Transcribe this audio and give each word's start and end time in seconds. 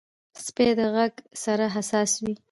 سپي 0.45 0.67
د 0.77 0.79
غږ 0.95 1.13
سره 1.43 1.65
حساس 1.75 2.11
وي. 2.23 2.33